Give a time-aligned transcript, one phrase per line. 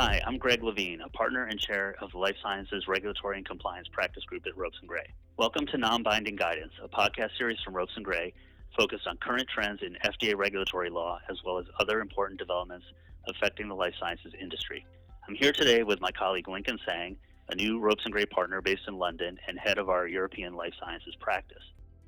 [0.00, 3.86] Hi, I'm Greg Levine, a partner and chair of the Life Sciences Regulatory and Compliance
[3.92, 5.06] Practice Group at Ropes & Gray.
[5.36, 8.32] Welcome to Non-Binding Guidance, a podcast series from Ropes & Gray
[8.74, 12.86] focused on current trends in FDA regulatory law as well as other important developments
[13.28, 14.86] affecting the life sciences industry.
[15.28, 17.18] I'm here today with my colleague Lincoln Tsang,
[17.50, 20.72] a new Ropes & Gray partner based in London and head of our European life
[20.80, 21.62] sciences practice.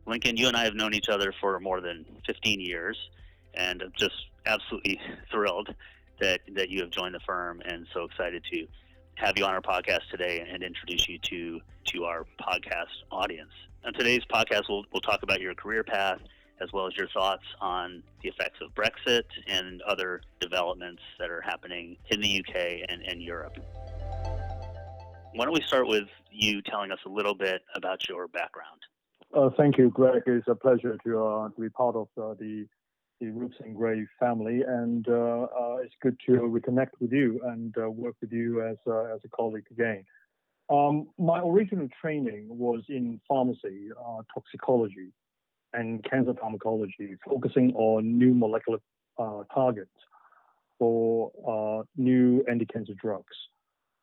[0.07, 2.97] Lincoln, you and I have known each other for more than 15 years,
[3.53, 4.17] and I'm just
[4.47, 4.99] absolutely
[5.31, 5.75] thrilled
[6.23, 8.67] that, that you have joined the firm and so excited to
[9.17, 13.51] have you on our podcast today and introduce you to, to our podcast audience.
[13.85, 16.21] On today's podcast, we'll, we'll talk about your career path
[16.61, 21.41] as well as your thoughts on the effects of Brexit and other developments that are
[21.41, 23.59] happening in the UK and, and Europe.
[25.35, 28.81] Why don't we start with you telling us a little bit about your background?
[29.35, 30.23] Uh, thank you, Greg.
[30.27, 32.67] It's a pleasure to, uh, to be part of uh, the
[33.23, 37.73] the Ropes and Gray family, and uh, uh, it's good to reconnect with you and
[37.79, 38.77] uh, work with you as
[39.15, 40.05] as a colleague again.
[40.69, 43.91] Um, my original training was in pharmacy,
[44.35, 45.13] toxicology,
[45.73, 48.79] and cancer pharmacology, focusing on new molecular
[49.55, 49.91] targets
[50.79, 53.37] for new anti-cancer drugs.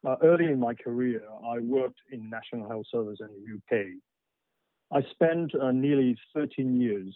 [0.07, 3.85] Uh, early in my career, I worked in National Health Service in the UK.
[4.91, 7.13] I spent uh, nearly 13 years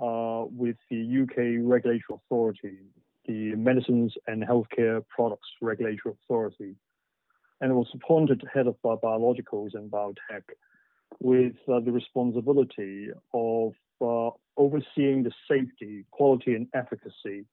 [0.00, 2.78] with the UK Regulatory Authority,
[3.26, 6.76] the Medicines and Healthcare Products Regulatory Authority,
[7.60, 10.42] and was appointed head of biologicals and biotech
[11.18, 17.44] with uh, the responsibility of uh, overseeing the safety, quality, and efficacy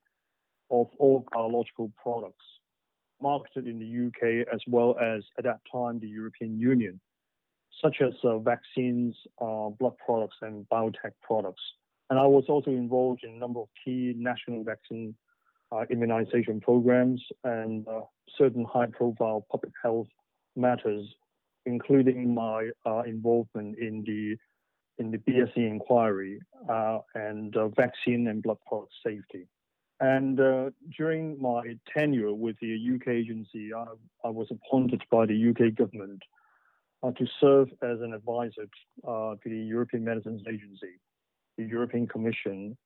[0.69, 2.43] of all biological products
[3.21, 6.99] marketed in the UK as well as at that time the European Union,
[7.81, 11.61] such as uh, vaccines, uh, blood products, and biotech products.
[12.09, 15.15] And I was also involved in a number of key national vaccine
[15.71, 18.01] uh, immunization programs and uh,
[18.37, 20.07] certain high profile public health
[20.55, 21.05] matters,
[21.65, 24.37] including my uh, involvement in the
[24.99, 29.47] in the BSE inquiry uh, and vaccine and blood product safety.
[29.99, 33.85] And uh, during my tenure with the UK agency, I,
[34.23, 36.21] I was appointed by the UK government
[37.03, 38.67] uh, to serve as an advisor
[39.07, 40.99] uh, to the European Medicines Agency,
[41.57, 42.77] the European Commission,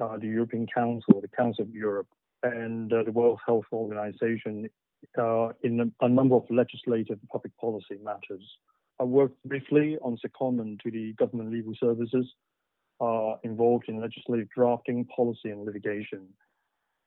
[0.00, 2.08] uh, the European Council, the Council of Europe,
[2.42, 4.68] and uh, the World Health Organization
[5.18, 8.42] uh, in a, a, number of legislative and public policy matters.
[9.00, 12.26] I worked briefly on secondment to the government legal services
[13.00, 16.28] uh, involved in legislative drafting, policy, and litigation.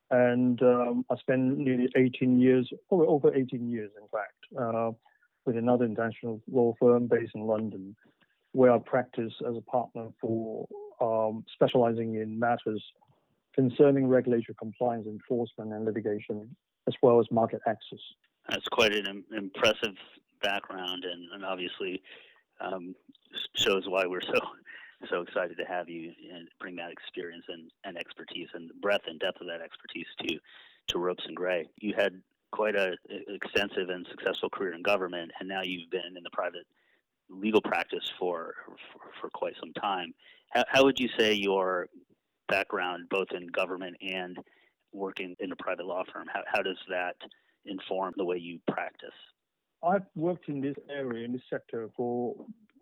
[0.09, 4.91] And um, I spent nearly 18 years, over, over 18 years, in fact, uh,
[5.45, 7.95] with another international law firm based in London,
[8.51, 10.68] where I practice as a partner for
[11.02, 12.84] um, specializing in matters
[13.53, 16.56] concerning regulatory compliance, enforcement, and litigation,
[16.88, 18.00] as well as market access.
[18.50, 19.96] That's quite an impressive
[20.41, 22.02] background, and, and obviously
[22.62, 22.96] um,
[23.56, 24.40] shows why we're so
[25.12, 29.06] so excited to have you and bring that experience and, and expertise and the breadth
[29.07, 30.40] and depth of that expertise to
[30.88, 31.68] to Ropes and Gray.
[31.78, 32.22] You had
[32.52, 36.30] quite a, a extensive and successful career in government, and now you've been in the
[36.31, 36.66] private
[37.29, 38.53] legal practice for
[38.93, 40.13] for, for quite some time.
[40.51, 41.88] How, how would you say your
[42.47, 44.38] background, both in government and
[44.93, 47.15] working in a private law firm, how, how does that
[47.65, 49.09] inform the way you practice?
[49.83, 52.35] I've worked in this area, in this sector, for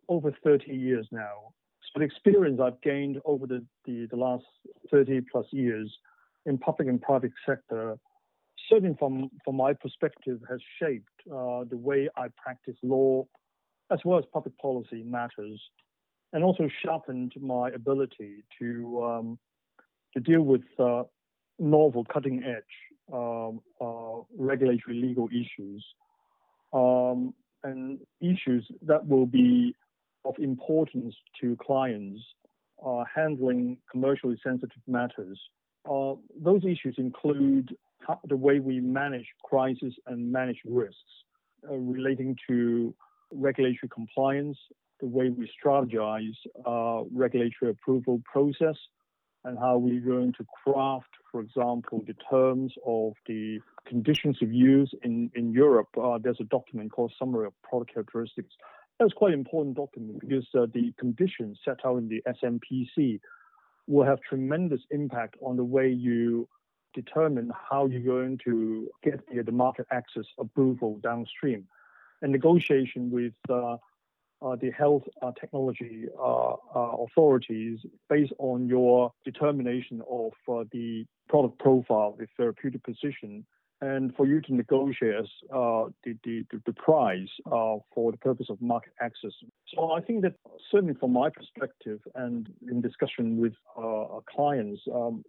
[0.07, 4.45] over 30 years now So the experience I've gained over the, the, the, last
[4.91, 5.91] 30 plus years
[6.45, 7.97] in public and private sector,
[8.69, 13.25] certainly from, from my perspective, has shaped uh, the way I practice law
[13.91, 15.61] as well as public policy matters,
[16.33, 19.39] and also sharpened my ability to, um,
[20.13, 21.03] to deal with uh,
[21.59, 22.63] novel, cutting edge
[23.13, 25.85] um, uh, regulatory legal issues
[26.73, 29.75] um, and issues that will be
[30.25, 32.21] of importance to clients
[32.85, 35.39] uh, handling commercially sensitive matters.
[35.89, 40.97] Uh, those issues include how, the way we manage crisis and manage risks
[41.69, 42.93] uh, relating to
[43.31, 44.57] regulatory compliance,
[44.99, 46.35] the way we strategize
[46.65, 48.75] uh, regulatory approval process,
[49.43, 54.91] and how we're going to craft, for example, the terms of the conditions of use
[55.03, 55.89] in, in Europe.
[56.01, 58.55] Uh, there's a document called Summary of Product Characteristics
[58.99, 63.19] that's quite an important document because uh, the conditions set out in the SMPC
[63.87, 66.47] will have tremendous impact on the way you
[66.93, 71.67] determine how you're going to get the market access approval downstream.
[72.21, 73.77] And negotiation with uh,
[74.41, 77.79] uh, the health uh, technology authorities
[78.09, 80.31] based on your determination of
[80.71, 83.45] the product profile, the therapeutic position,
[83.81, 88.61] and for you to negotiate uh, the, the, the, price uh, for the purpose of
[88.61, 89.31] market access.
[89.73, 90.35] So I think that
[90.71, 95.23] certainly from my perspective and in discussion with uh, clients, um,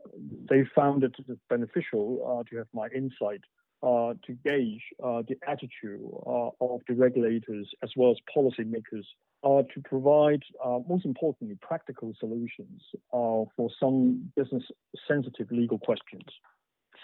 [0.48, 1.14] they found it
[1.50, 3.40] beneficial to have my insight
[3.86, 9.04] to gauge uh, the attitude uh, of the regulators as well as policymakers
[9.44, 10.42] to provide,
[10.88, 14.64] most importantly, practical solutions for some business
[15.06, 16.24] sensitive legal questions.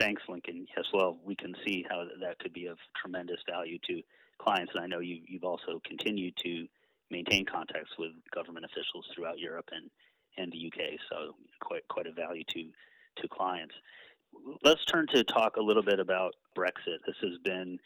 [0.01, 0.67] Thanks, Lincoln.
[0.77, 4.03] Yes, well, we can see how that could be of tremendous value to
[4.41, 6.67] clients, and I know you, you've also continued to
[7.11, 9.91] maintain contacts with government officials throughout Europe and,
[10.37, 12.65] and the UK, so quite quite a value to
[13.19, 13.75] to clients
[14.65, 16.99] let's turn to talk a little bit about Brexit.
[17.07, 17.79] This has been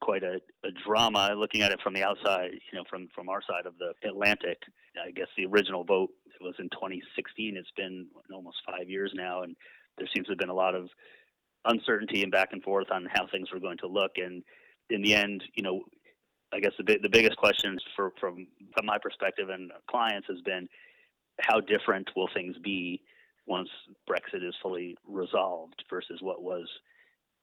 [0.00, 3.40] quite a, a, drama looking at it from the outside, you know, from, from our
[3.42, 4.58] side of the Atlantic.
[5.02, 6.10] I guess the original vote
[6.40, 7.56] was in 2016.
[7.56, 9.56] It's been almost five years now, and
[9.96, 10.88] there seems to have been a lot of
[11.64, 14.12] uncertainty and back and forth on how things were going to look.
[14.16, 14.42] And
[14.90, 15.82] in the end, you know,
[16.52, 18.46] I guess the, the biggest question for, from,
[18.76, 20.68] from my perspective and clients has been
[21.40, 23.00] how different will things be
[23.46, 23.68] once
[24.08, 26.68] Brexit is fully resolved versus what was,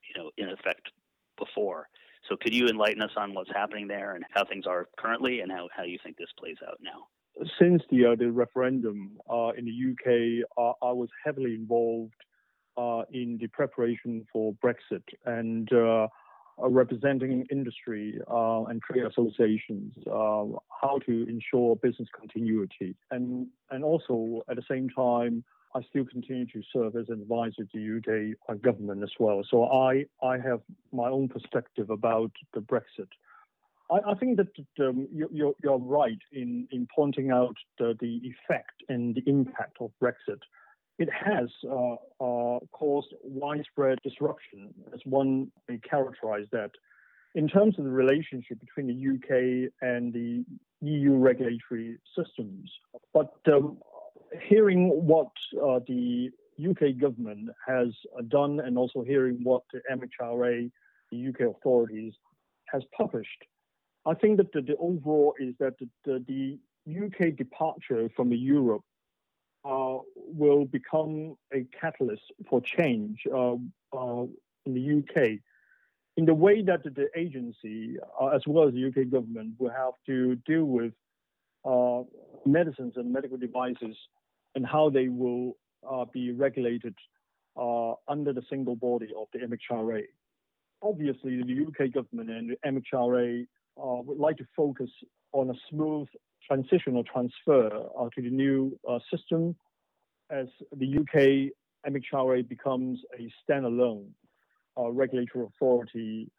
[0.07, 0.89] you know, in effect
[1.37, 1.87] before.
[2.27, 5.51] So could you enlighten us on what's happening there and how things are currently and
[5.51, 7.07] how, how you think this plays out now?
[7.59, 12.15] Since the uh, the referendum uh, in the UK, uh, I was heavily involved
[12.75, 16.07] uh, in the preparation for Brexit and uh,
[16.57, 24.57] representing industry uh, and trade associations, how to ensure business continuity, and and also at
[24.57, 29.11] the same time I still continue to serve as an advisor to UK government as
[29.19, 29.41] well.
[29.49, 30.61] So I, I have
[30.91, 33.09] my own perspective about the Brexit.
[33.91, 38.83] I, I think that um, you, are right in, in pointing out the, the effect
[38.89, 40.39] and the impact of Brexit.
[40.97, 46.71] It has uh, uh, caused widespread disruption, as one may characterize that.
[47.35, 50.43] In terms of the relationship between the UK and the
[50.81, 52.71] EU regulatory systems,
[53.13, 53.77] but um,
[54.47, 55.31] hearing what
[55.61, 56.29] uh, the
[56.59, 57.87] UK government has
[58.27, 60.69] done and also hearing what the MHRA,
[61.11, 62.13] the UK authorities,
[62.71, 63.43] has published,
[64.05, 66.57] I think that the, the overall is that the, the,
[66.89, 68.81] UK departure from Europe
[69.63, 73.53] uh, will become a catalyst for change uh,
[73.95, 74.23] uh
[74.65, 75.39] in the UK
[76.19, 79.93] in the way that the agency, uh, as well as the UK government, will have
[80.05, 80.91] to deal with
[81.63, 82.01] uh,
[82.45, 83.95] medicines and medical devices
[84.55, 85.57] and how they will
[85.89, 86.95] uh, be regulated
[87.57, 90.03] uh, under the single body of the MHRA.
[90.81, 93.45] Obviously, the UK government and the MHRA
[93.77, 94.89] uh, would like to focus
[95.33, 96.07] on a smooth
[96.45, 97.67] transition or transfer
[97.99, 99.55] uh, to the new uh, system
[100.29, 101.51] as the UK
[101.91, 104.07] MHRA becomes a standalone
[104.77, 106.31] uh, regulatory authority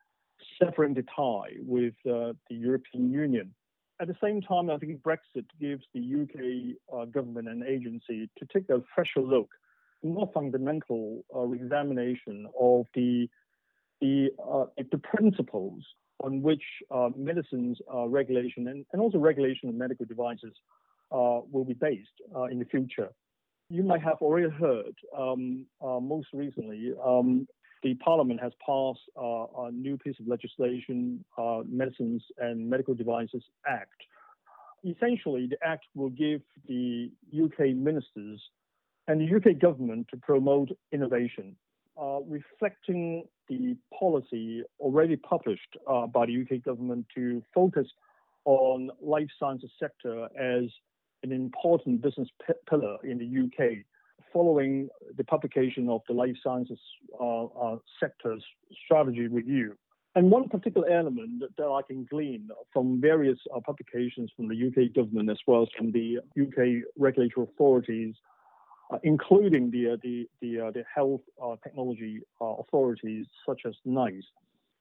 [0.60, 3.54] the tie with the European Union.
[4.00, 8.46] At the same time, I think Brexit gives the UK uh, government and agency to
[8.50, 9.50] take a fresher look,
[10.02, 13.28] more fundamental uh, examination of the
[14.00, 15.84] the, uh, the principles
[16.24, 20.54] on which uh, medicines uh, regulation and, and also regulation of medical devices
[21.12, 22.08] uh, will be based
[22.50, 23.10] in the future.
[23.68, 27.46] You might have already heard um, most recently um,
[27.82, 33.42] the Parliament has passed uh, a new piece of legislation, uh, Medicines and Medical Devices
[33.66, 34.02] Act.
[34.84, 38.40] Essentially, the act will give the UK ministers
[39.08, 41.56] and the UK government to promote innovation,
[42.00, 47.86] uh, reflecting the policy already published uh, by the UK government to focus
[48.44, 50.64] on life sciences sector as
[51.22, 53.84] an important business p- pillar in the UK
[54.32, 56.78] following the publication of the life sciences
[57.20, 58.44] uh, uh, sector's
[58.84, 59.76] strategy review.
[60.16, 64.92] And one particular element that, I can glean from various uh, publications from the UK
[64.92, 68.16] government as well as from the UK regulatory authorities,
[68.92, 71.20] uh, including the uh, the the, uh, the health
[71.62, 74.24] technology authorities such as NICE,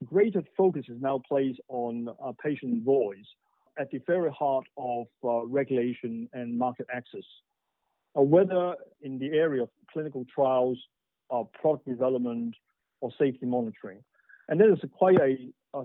[0.04, 2.08] greater focus is now placed on
[2.42, 3.26] patient voice
[3.78, 7.24] at the very heart of regulation and market access
[8.16, 10.78] uh, whether in the area of clinical trials,
[11.30, 12.54] uh, product development,
[13.00, 13.98] or safety monitoring.
[14.48, 15.36] And there is quite a,
[15.74, 15.82] a,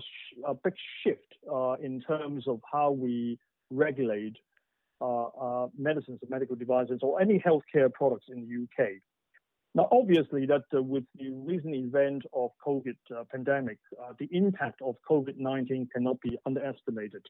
[0.48, 3.40] a big shift uh, in terms of how we
[3.70, 4.36] regulate
[5.02, 8.92] uh, uh, medicines and medical devices or any healthcare products in the UK.
[9.76, 12.96] Now, obviously, that uh, with the recent event of COVID
[13.32, 13.78] pandemic,
[14.20, 17.24] the impact of COVID-19 cannot be underestimated.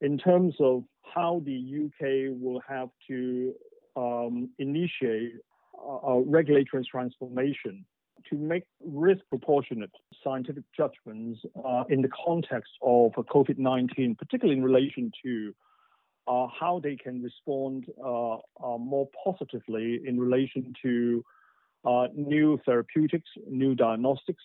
[0.00, 3.52] in terms of how the UK will have to
[3.96, 5.34] um, initiate
[5.78, 7.84] a, a regulatory transformation
[8.28, 9.90] to make risk proportionate
[10.22, 15.54] scientific judgments uh, in the context of COVID 19, particularly in relation to
[16.28, 21.24] uh, how they can respond uh, uh more positively in relation to
[21.84, 24.42] uh, new therapeutics, new diagnostics,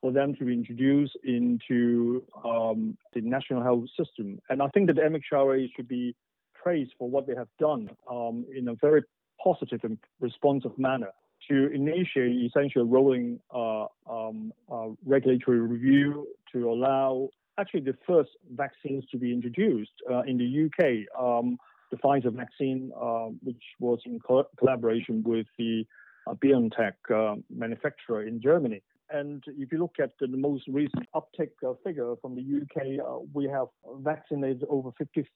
[0.00, 4.40] for them to be introduced into um, the national health system.
[4.48, 6.14] And I think that the MHRA should be
[6.62, 9.02] praised for what they have done um, in a very
[9.42, 11.10] positive and responsive manner
[11.48, 18.30] to initiate essentially a rolling uh, um, uh, regulatory review to allow actually the first
[18.54, 21.20] vaccines to be introduced uh, in the UK.
[21.20, 21.58] Um,
[21.90, 25.84] the Pfizer vaccine, uh, which was in co- collaboration with the
[26.26, 28.82] uh, BioNTech uh, manufacturer in Germany.
[29.12, 33.18] And if you look at the most recent uptick uh, figure from the UK, uh,
[33.32, 33.66] we have
[33.98, 35.26] vaccinated over 53%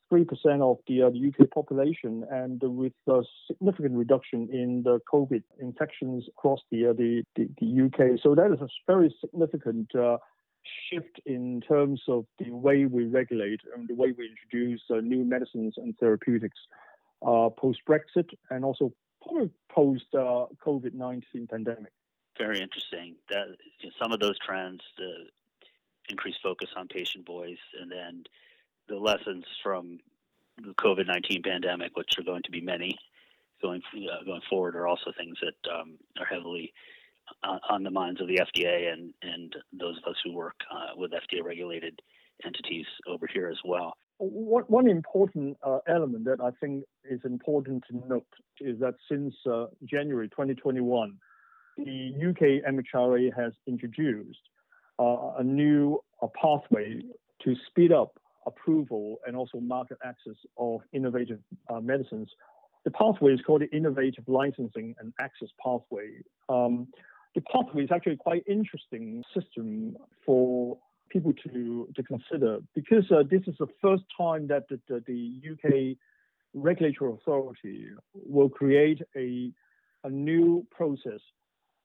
[0.60, 6.24] of the, uh, the UK population, and with a significant reduction in the COVID infections
[6.28, 8.20] across the, uh, the, the, the, UK.
[8.22, 10.18] So that is a very significant uh,
[10.90, 15.24] shift in terms of the way we regulate and the way we introduce uh, new
[15.24, 16.58] medicines and therapeutics
[17.58, 18.92] post Brexit and also
[19.70, 21.92] post COVID 19 pandemic
[22.38, 23.16] very interesting.
[23.30, 23.46] That
[23.80, 25.26] you know, some of those trends, the
[26.08, 28.24] increased focus on patient voice, and then
[28.88, 29.98] the lessons from
[30.58, 32.98] the COVID nineteen pandemic, which are going to be many
[33.62, 36.72] going uh, going forward, are also things that um, are heavily
[37.42, 40.96] on, on, the minds of the FDA and and those of us who work uh,
[40.96, 42.00] with FDA regulated
[42.44, 43.96] entities over here as well.
[44.18, 48.26] One, one important uh, element that I think is important to note
[48.60, 51.16] is that since uh, January 2021
[51.76, 54.38] the UK MHRA has introduced
[54.98, 56.00] uh, a new
[56.40, 57.02] pathway
[57.42, 62.28] to speed up approval and also market access of innovative uh, medicines.
[62.84, 66.22] The pathway is called the Innovative Licensing and Access Pathway.
[66.48, 66.88] Um,
[67.34, 70.78] the pathway is actually quite interesting system for
[71.10, 75.52] people to, to consider because uh, this is the first time that the, the, the
[75.52, 75.96] UK
[76.54, 79.50] regulatory authority will create a,
[80.04, 81.20] a new process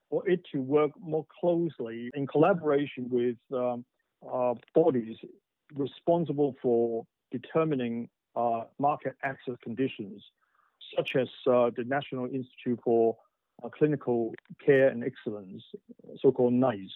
[0.09, 3.85] for it to work more closely in collaboration with um,
[4.31, 5.17] uh, bodies
[5.75, 10.23] responsible for determining uh, market access conditions,
[10.95, 13.17] such as uh, the National Institute for
[13.63, 14.33] uh, Clinical
[14.65, 15.63] Care and Excellence,
[16.19, 16.93] so-called NICE,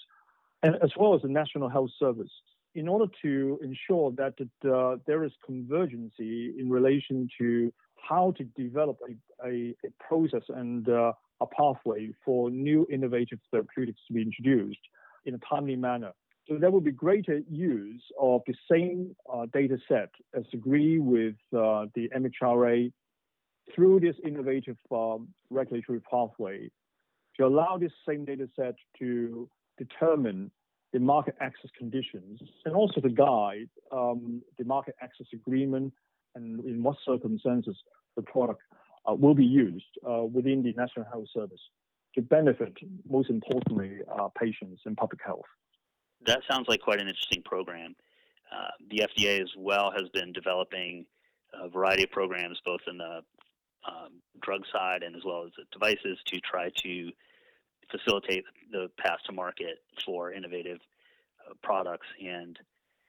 [0.64, 2.32] and as well as the National Health Service,
[2.76, 7.72] in order to ensure that uh, there is convergency in relation to
[8.08, 14.00] how to develop a, a, a process and uh, a pathway for new innovative therapeutics
[14.08, 14.80] to be introduced
[15.26, 16.12] in a timely manner.
[16.48, 21.36] So there will be greater use of the same uh, data set as agreed with
[21.56, 22.92] uh, the MHRA
[23.74, 26.70] through this innovative um, regulatory pathway
[27.38, 30.52] to allow this same data set to determine
[30.92, 35.94] the market access conditions and also to guide um, the market access agreement
[36.36, 37.76] and in what circumstances
[38.16, 38.62] the product
[39.10, 41.60] uh, will be used uh, within the National Health Service
[42.16, 42.74] to benefit,
[43.10, 45.46] most importantly, uh, patients and public health.
[46.26, 47.96] That sounds like quite an interesting program.
[48.52, 51.06] Uh, the FDA as well has been developing
[51.54, 53.22] a variety of programs, both in the
[53.88, 57.12] um, drug side and as well as the devices, to try to
[57.92, 60.80] facilitate the path to market for innovative
[61.50, 62.58] uh, products and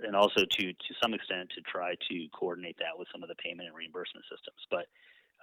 [0.01, 3.35] and also to to some extent to try to coordinate that with some of the
[3.37, 4.61] payment and reimbursement systems.
[4.71, 4.87] But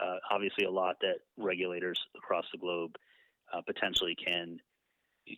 [0.02, 2.96] uh, obviously a lot that regulators across the globe
[3.54, 4.60] uh, potentially can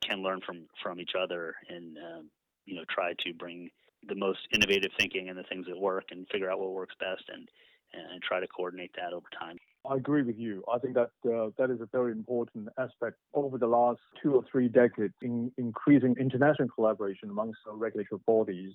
[0.02, 2.30] can learn from from each other and um,
[2.66, 3.70] you know try to bring
[4.08, 7.24] the most innovative thinking and the things that work and figure out what works best
[7.28, 7.48] and
[7.94, 9.58] and try to coordinate that over time.
[9.90, 10.64] I agree with you.
[10.74, 14.44] I think that uh, that is a very important aspect over the last two or
[14.50, 18.74] three decades in increasing international collaboration amongst regulatory bodies.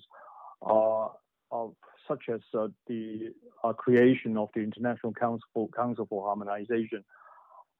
[0.65, 1.07] Uh,
[1.51, 1.73] of
[2.07, 3.29] such as uh, the
[3.63, 7.03] uh, creation of the International Council for, Council for Harmonization,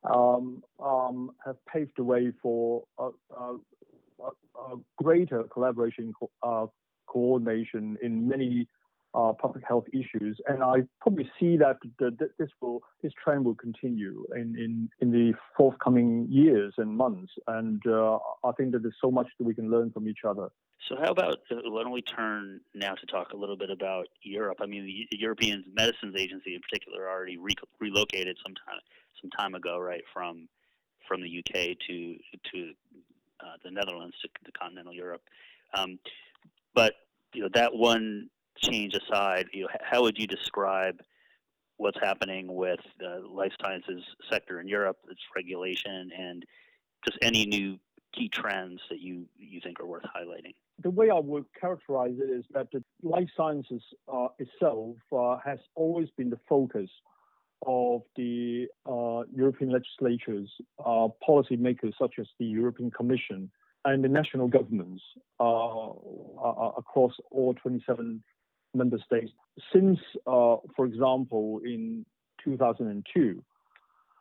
[0.04, 3.56] um, um, have paved the way for a, a,
[4.24, 6.66] a greater collaboration co- uh,
[7.08, 8.68] coordination in many
[9.14, 13.56] uh, public health issues, and I probably see that the, this will this trend will
[13.56, 17.32] continue in, in, in the forthcoming years and months.
[17.48, 20.50] And uh, I think that there's so much that we can learn from each other.
[20.88, 24.08] So, how about uh, why don't we turn now to talk a little bit about
[24.22, 24.60] Europe?
[24.62, 28.80] I mean, the European Medicines Agency, in particular, already re- relocated some time
[29.22, 30.48] some time ago, right from
[31.08, 32.16] from the UK to
[32.52, 32.72] to
[33.42, 35.24] uh, the Netherlands to, to continental Europe.
[35.74, 36.00] Um,
[36.76, 36.94] but
[37.34, 38.30] you know that one
[38.62, 41.02] change aside, you know, how would you describe
[41.78, 46.46] what's happening with the life sciences sector in Europe, its regulation, and
[47.06, 47.80] just any new
[48.14, 50.54] key trends that you, you think are worth highlighting?
[50.82, 55.60] The way I would characterize it is that the life sciences uh, itself uh, has
[55.76, 56.90] always been the focus
[57.66, 60.50] of the uh, European legislatures,
[60.80, 63.50] uh, policymakers such as the European Commission
[63.86, 65.02] and the national governments
[65.40, 65.90] uh,
[66.78, 68.22] across all 27
[68.74, 69.32] member states.
[69.74, 72.06] Since, for example, in
[72.44, 73.44] 2002,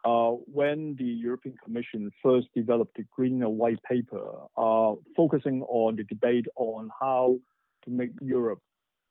[0.04, 5.96] uh, when the European Commission first developed the Green and White Paper, uh, focusing on
[5.96, 7.38] the debate on how
[7.84, 8.60] to make Europe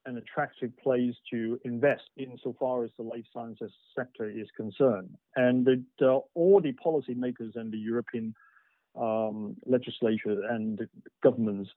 [0.06, 5.10] an attractive place to invest insofar as the life sciences sector is concerned.
[5.36, 5.68] And
[6.02, 8.34] uh, all the policymakers and the European
[8.96, 10.80] um, legislature and
[11.22, 11.70] governments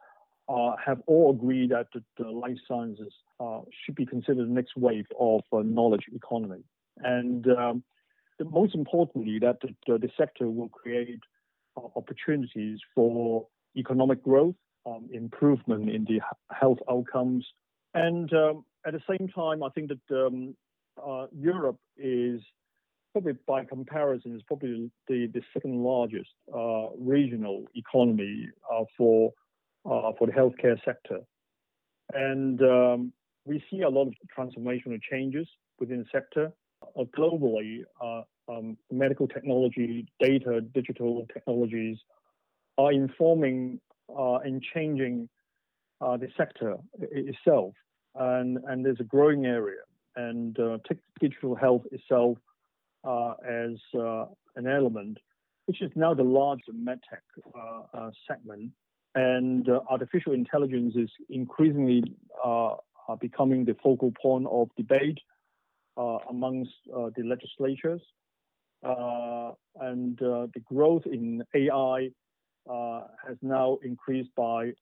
[0.50, 4.76] uh, have all agreed that the, the life sciences uh, should be considered the next
[4.76, 6.62] wave of uh, knowledge economy.
[6.98, 7.84] And um,
[8.44, 11.20] most importantly, that the, the sector will create
[11.76, 17.46] uh, opportunities for economic growth, um, improvement in the health outcomes,
[17.94, 20.56] and um, at the same time, I think that um,
[21.04, 22.40] uh, Europe is
[23.12, 26.30] probably by comparison is probably the, the second largest
[26.96, 28.48] regional economy
[28.96, 29.32] for
[29.84, 31.20] uh, for the healthcare sector,
[32.12, 33.12] and um,
[33.44, 36.52] we see a lot of transformational changes within the sector.
[36.98, 41.98] Uh, globally, uh, um, medical technology, data, digital technologies
[42.78, 43.80] are informing
[44.18, 45.28] uh, and changing
[46.00, 47.74] uh, the sector itself.
[48.14, 49.82] And, and there's a growing area.
[50.16, 50.78] And uh,
[51.20, 52.38] digital health itself
[53.04, 53.76] as
[54.56, 55.18] an element,
[55.66, 57.24] which is now the largest medtech
[58.26, 58.70] segment.
[59.14, 62.02] And artificial intelligence is increasingly
[63.20, 65.18] becoming the focal point of debate
[65.96, 68.00] uh, amongst uh, the legislatures.
[68.82, 69.50] Uh,
[69.80, 72.08] and the growth in AI
[72.68, 74.72] has now increased by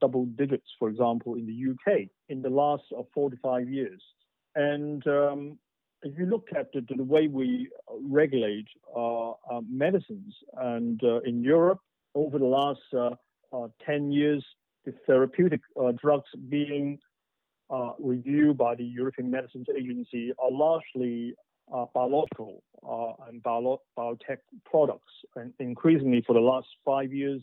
[0.00, 4.02] double digits, for example, in the UK in the last four to five years.
[4.54, 5.58] And um,
[6.02, 7.68] if you look at the, the way we
[8.02, 11.80] regulate uh, uh, medicines, and uh, in Europe,
[12.14, 12.80] over the last
[13.84, 14.44] 10 years,
[14.84, 15.60] the therapeutic
[16.00, 16.98] drugs being
[17.70, 21.34] uh, reviewed by the European Medicines Agency are largely
[21.72, 25.12] uh, biological uh, and bio- biotech products.
[25.36, 27.42] And increasingly, for the last five years,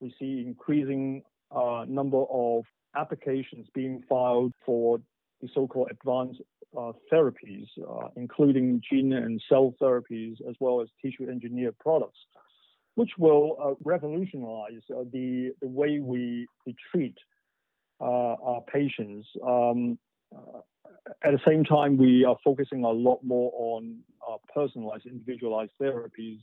[0.00, 2.64] we see increasing uh, number of
[2.96, 5.00] applications being filed for
[5.40, 6.40] the so-called advanced
[6.76, 12.18] uh, therapies, uh, including gene and cell therapies, as well as tissue engineered products,
[12.98, 17.14] which will revolutionize the, the way we, we treat
[18.00, 19.24] uh, our patients.
[19.46, 20.00] Um,
[20.34, 20.58] uh,
[21.22, 26.40] at the same time, we are focusing a lot more on uh, personalized, individualized therapies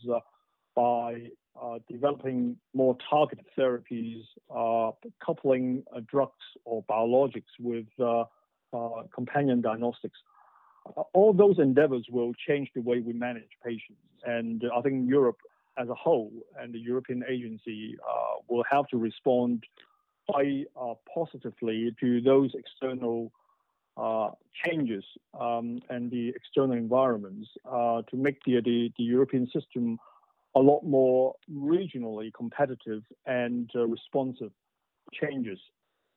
[0.77, 1.27] by
[1.61, 4.91] uh, developing more targeted therapies, uh,
[5.25, 7.85] coupling uh, drugs or biologics with
[9.13, 10.19] companion diagnostics.
[11.13, 14.07] all those endeavors will change the way we manage patients.
[14.23, 15.39] And I think Europe
[15.77, 17.97] as a whole and the European agency
[18.47, 19.63] will have to respond
[20.29, 23.31] quite uh, positively to those external
[23.97, 24.29] uh,
[24.65, 25.03] changes
[25.39, 29.97] um, and the external environments uh, to make the, the, the, European system
[30.55, 34.51] a lot more regionally competitive and uh, responsive
[35.13, 35.59] changes.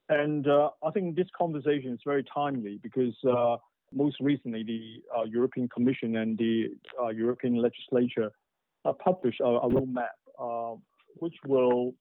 [0.09, 3.59] And uh, I think this conversation is very timely because uh,
[3.93, 6.71] most recently the European Commission and the
[7.15, 8.33] European legislature
[9.05, 10.79] published a, a roadmap
[11.21, 11.95] which will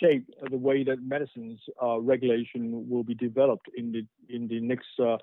[0.00, 4.88] shape the way that medicines uh, regulation will be developed in the in the next
[5.02, 5.16] uh,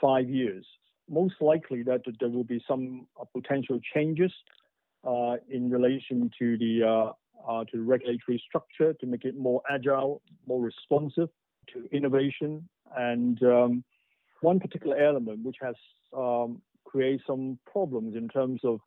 [0.00, 0.66] five years.
[1.08, 4.32] Most likely that there will be some uh, potential changes
[5.04, 7.12] uh, in relation to the uh,
[7.48, 11.28] uh, to regulatory structure to make it more agile, more responsive
[11.72, 13.84] to innovation, and um,
[14.40, 15.74] one particular element which has
[16.16, 18.80] um, created some problems in terms of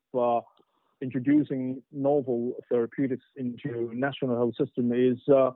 [1.01, 5.51] introducing novel therapeutics into national health system is uh,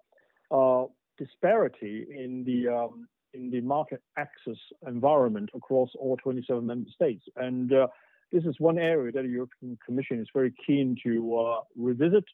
[0.52, 0.86] uh,
[1.17, 7.23] disparity in the um, in the market access environment across all 27 member states.
[7.36, 7.88] And uh,
[8.32, 12.26] this is one area that the European Commission is very keen to uh, revisit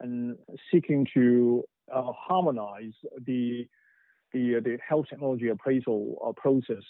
[0.00, 0.36] and
[0.70, 2.94] seeking to uh, harmonize
[3.26, 3.66] the
[4.32, 6.84] the, the health technology appraisal uh, process,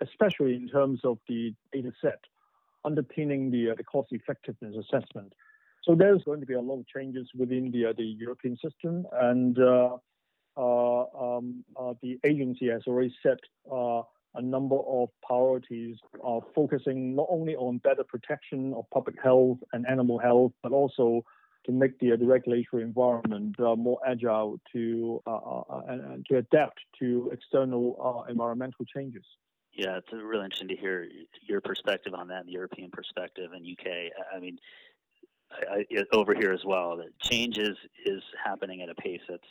[0.00, 2.20] especially in terms of the data set
[2.84, 5.32] underpinning the, uh, the cost effectiveness assessment.
[5.82, 9.06] So there's going to be a lot of changes within the, uh, the European system,
[9.12, 9.96] and uh,
[10.56, 13.38] uh, um, uh, the agency has already set
[13.72, 14.02] uh,
[14.34, 19.86] a number of priorities are focusing not only on better protection of public health and
[19.88, 21.24] animal health, but also
[21.66, 27.30] to make the, the regulatory environment uh, more agile to uh, uh to adapt to
[27.32, 29.24] external uh, environmental changes.
[29.72, 31.08] Yeah, it's really interesting to hear
[31.46, 34.10] your perspective on that, the European perspective and UK.
[34.34, 34.58] I mean,
[35.50, 39.42] I, I, over here as well, that change is, is happening at a pace that's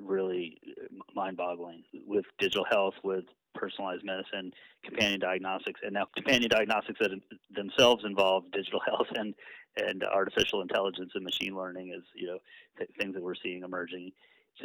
[0.00, 4.52] really uh, mind-boggling with digital health, with personalized medicine,
[4.84, 7.10] companion diagnostics, and now companion diagnostics that
[7.54, 9.34] themselves involve digital health and
[9.76, 12.38] and artificial intelligence and machine learning is you know
[12.78, 14.12] th- things that we're seeing emerging.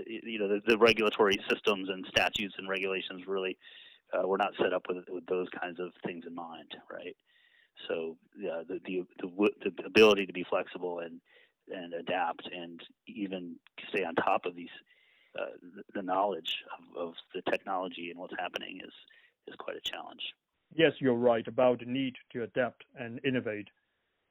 [0.07, 3.57] You know the, the, regulatory systems and statutes and regulations really
[4.13, 7.15] uh, we're not set up with with those kinds of things in mind, right?
[7.87, 11.19] So yeah, the the the, the ability to be flexible and
[11.71, 13.55] and adapt and even
[13.89, 14.69] stay on top of these
[15.39, 15.45] uh,
[15.95, 18.93] the knowledge of, of, the technology and what's happening is
[19.47, 20.21] is quite a challenge.
[20.75, 23.67] Yes, you're right about the need to adapt and innovate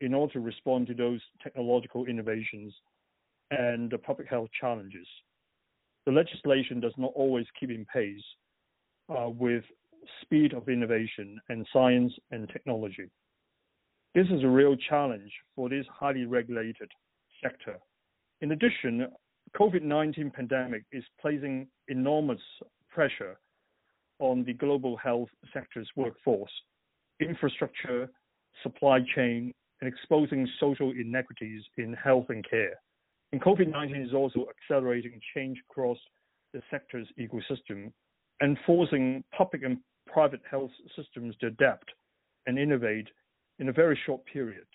[0.01, 2.75] in order to respond to those technological innovations
[3.51, 5.07] and the public health challenges.
[6.07, 8.25] The legislation does not always keep in pace
[9.09, 9.65] uh, with
[10.23, 13.11] speed of innovation and science and technology.
[14.15, 16.91] This is a real challenge for this highly regulated
[17.43, 17.79] sector.
[18.41, 19.07] In addition,
[19.57, 22.41] COVID-19 pandemic is placing enormous
[22.91, 23.39] pressure
[24.19, 26.51] on the global health sector's workforce,
[27.21, 28.09] infrastructure,
[28.63, 32.75] supply chain, and exposing social inequities in health and care.
[33.33, 35.99] And COVID-19 is also accelerating change across
[36.53, 37.93] the sector's ecosystem
[38.43, 41.91] and forcing public and private health systems to adapt
[42.47, 43.07] and innovate
[43.61, 44.67] in a very short period.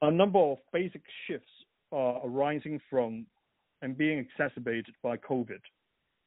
[0.00, 1.50] A number of basic shifts
[1.92, 3.26] are arising from
[3.82, 5.60] and being exacerbated by COVID.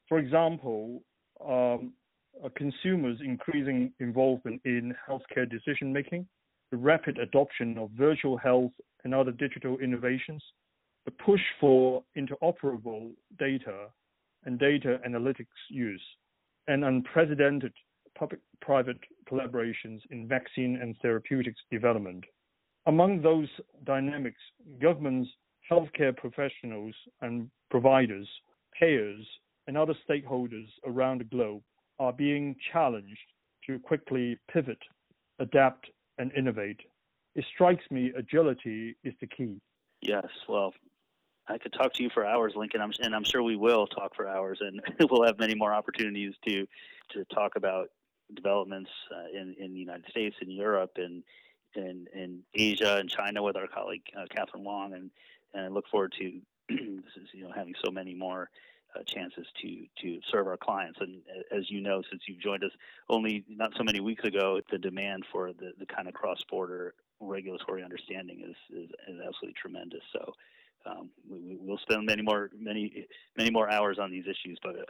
[0.08, 1.02] For example,
[1.44, 1.94] um,
[2.56, 6.28] consumers' increasing involvement in healthcare decision making,
[6.70, 10.42] the rapid adoption of virtual health and other digital innovations,
[11.06, 13.86] the push for interoperable data
[14.44, 16.02] and data analytics use,
[16.68, 17.72] and unprecedented
[18.16, 18.98] public-private
[19.30, 22.24] collaborations in vaccine and therapeutics development.
[22.86, 23.48] Among those
[23.84, 24.40] dynamics,
[24.80, 25.28] governments
[25.70, 28.28] healthcare professionals and providers,
[28.78, 29.26] payers,
[29.66, 31.62] and other stakeholders around the globe
[31.98, 33.18] are being challenged
[33.66, 34.78] to quickly pivot,
[35.40, 35.86] adapt,
[36.18, 36.80] and innovate.
[37.34, 39.60] It strikes me agility is the key.
[40.00, 40.72] Yes, well,
[41.48, 44.28] I could talk to you for hours, Lincoln, and I'm sure we will talk for
[44.28, 44.80] hours, and
[45.10, 46.66] we'll have many more opportunities to
[47.12, 47.88] to talk about
[48.34, 51.22] developments uh, in in the United States, in Europe, and
[51.74, 55.10] in in Asia and China with our colleague uh, Katherine Wang, and
[55.54, 58.50] and I look forward to this is you know having so many more
[58.94, 60.98] uh, chances to to serve our clients.
[61.00, 62.72] And as you know, since you've joined us
[63.08, 66.94] only not so many weeks ago, the demand for the, the kind of cross border
[67.20, 70.02] regulatory understanding is, is, is absolutely tremendous.
[70.12, 70.32] So.
[70.86, 74.82] Um, we, will spend many more many many more hours on these issues, but uh,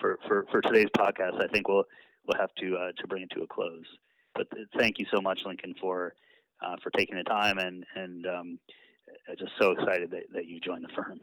[0.00, 1.84] for, for, for today's podcast, I think we'll
[2.26, 3.84] we'll have to uh, to bring it to a close.
[4.34, 6.14] But uh, thank you so much, Lincoln, for
[6.64, 8.58] uh, for taking the time and and um,
[9.28, 11.20] uh, just so excited that, that you joined the firm.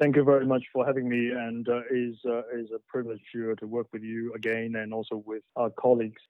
[0.00, 3.54] Thank you very much for having me, and uh, is uh, is a privilege to,
[3.56, 6.20] to work with you again, and also with our colleagues.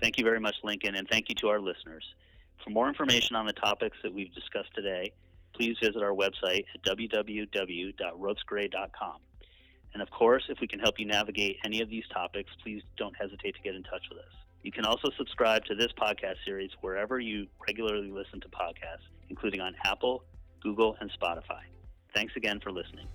[0.00, 2.04] Thank you very much, Lincoln, and thank you to our listeners.
[2.68, 5.10] For more information on the topics that we've discussed today,
[5.54, 9.16] please visit our website at www.ropesgray.com.
[9.94, 13.16] And of course, if we can help you navigate any of these topics, please don't
[13.16, 14.34] hesitate to get in touch with us.
[14.62, 19.62] You can also subscribe to this podcast series wherever you regularly listen to podcasts, including
[19.62, 20.24] on Apple,
[20.60, 21.62] Google, and Spotify.
[22.14, 23.06] Thanks again for listening.